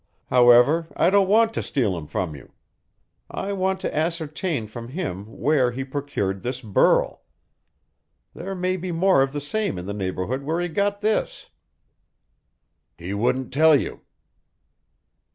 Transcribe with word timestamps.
"However, 0.31 0.87
I 0.95 1.11
don't 1.11 1.27
want 1.27 1.53
to 1.53 1.61
steal 1.61 1.95
him 1.95 2.07
from 2.07 2.35
you. 2.35 2.53
I 3.29 3.53
want 3.53 3.79
to 3.81 3.95
ascertain 3.95 4.65
from 4.65 4.87
him 4.87 5.25
where 5.27 5.69
he 5.71 5.83
procured 5.83 6.41
this 6.41 6.59
burl. 6.59 7.21
There 8.33 8.55
may 8.55 8.77
be 8.77 8.91
more 8.91 9.21
of 9.21 9.31
the 9.31 9.39
same 9.39 9.77
in 9.77 9.85
the 9.85 9.93
neighbourhood 9.93 10.41
where 10.41 10.59
he 10.59 10.69
got 10.69 11.01
this." 11.01 11.51
"He 12.97 13.13
wouldn't 13.13 13.53
tell 13.53 13.79
you." 13.79 14.01